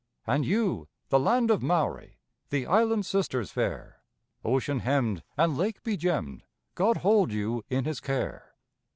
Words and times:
And 0.25 0.43
you, 0.43 0.87
the 1.09 1.19
Land 1.19 1.51
of 1.51 1.61
Maori, 1.61 2.17
The 2.49 2.65
island 2.65 3.05
sisters 3.05 3.51
fair, 3.51 4.01
Ocean 4.43 4.79
hemmed 4.79 5.21
and 5.37 5.55
lake 5.55 5.83
be 5.83 5.95
gemmed, 5.95 6.41
God 6.73 6.97
hold 7.05 7.31
you 7.31 7.63
in 7.69 7.85
His 7.85 7.99
care! 7.99 8.55